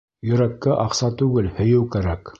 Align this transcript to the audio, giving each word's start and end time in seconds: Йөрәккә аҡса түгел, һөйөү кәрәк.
Йөрәккә 0.29 0.73
аҡса 0.85 1.11
түгел, 1.21 1.53
һөйөү 1.61 1.87
кәрәк. 1.97 2.29